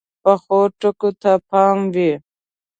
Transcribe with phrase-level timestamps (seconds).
[0.23, 2.11] پخو ټکو ته پام وي